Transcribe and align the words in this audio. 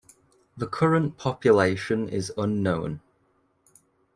The 0.57 0.65
current 0.65 1.17
population 1.17 2.09
is 2.09 2.33
unknown. 2.35 3.01